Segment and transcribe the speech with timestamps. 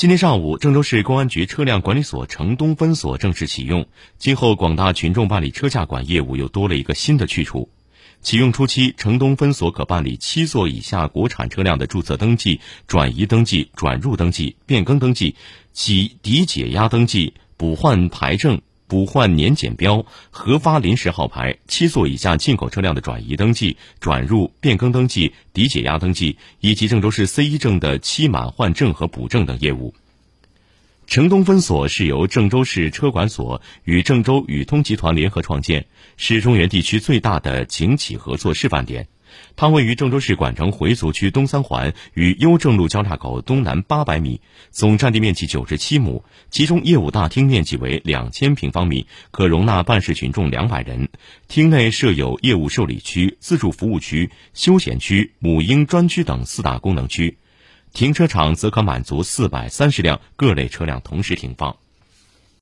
[0.00, 3.86] 今天上午，郑州市公安局车辆管理所城东分所正式启用，
[4.16, 7.68] 今后广大群众办理车驾管业务又多了一个新的去处。
[8.22, 15.36] 启用初期，城东分所可办理七座以下国产车辆的注册登记、转移登记、转入登记、变更登记、
[15.74, 18.62] 及抵解压登记、补换牌证。
[18.90, 29.94] 补换年检标、核发临时号牌、七座以下进口车辆的转移登记、转入、变更登记、抵解压登记，以及郑州市 C 一证的期满换证和补证等业务。
[31.06, 39.06] 城东分所是由郑州市车管所与郑州宇通集团联合创建，是中原地区最大的警企合作示范点。
[39.56, 44.40] 它位于郑州市管城回族区东三环与优正路交叉口东南八百米，
[44.70, 51.08] 总占地面积九十七亩，其中业务大厅面积为两千平方米，可容纳办事群众两百人。
[51.48, 57.38] 厅内设有业务受理区、自助服务区、休闲区、母婴专区等四大功能区，
[57.92, 61.76] 停车场则可满足四百三十辆各类车辆同时停放。